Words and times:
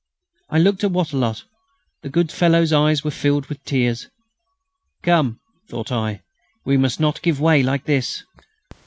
I 0.49 0.57
looked 0.57 0.83
at 0.83 0.89
Wattrelot. 0.89 1.43
The 2.01 2.09
good 2.09 2.31
fellow's 2.31 2.73
eyes 2.73 3.03
were 3.03 3.11
filled 3.11 3.45
with 3.45 3.63
tears. 3.65 4.09
"Come!" 5.03 5.39
thought 5.69 5.91
I, 5.91 6.23
"we 6.65 6.75
must 6.75 6.99
not 6.99 7.21
give 7.21 7.39
way 7.39 7.61
like 7.61 7.85
this." 7.85 8.23